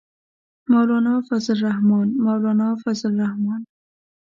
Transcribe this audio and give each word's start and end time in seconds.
مولانا 0.69 1.21
فضل 1.27 1.47
الرحمن، 1.55 2.07
مولانا 2.25 2.67
فضل 2.83 3.09
الرحمن. 3.15 3.61